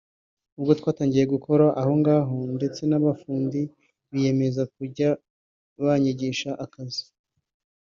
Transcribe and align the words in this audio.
ubwo 0.57 0.71
twatangiye 0.79 1.25
gukora 1.33 1.65
aho 1.79 1.91
ngaho 2.01 2.37
ndetse 2.55 2.81
n’abafundi 2.85 3.59
biyemeza 4.11 4.63
kujya 4.75 5.09
banyigisha 5.83 6.51
akazi 6.65 7.03